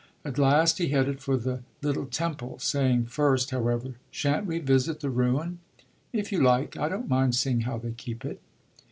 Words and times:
At 0.25 0.39
last 0.39 0.79
he 0.79 0.87
headed 0.87 1.19
for 1.21 1.37
the 1.37 1.61
little 1.83 2.07
temple, 2.07 2.57
saying 2.57 3.05
first, 3.05 3.51
however, 3.51 3.97
"Shan't 4.09 4.47
we 4.47 4.57
visit 4.57 4.99
the 5.01 5.11
ruin?" 5.11 5.59
"If 6.11 6.31
you 6.31 6.41
like. 6.41 6.75
I 6.75 6.89
don't 6.89 7.07
mind 7.07 7.35
seeing 7.35 7.61
how 7.69 7.77
they 7.77 7.91
keep 7.91 8.25
it." 8.25 8.41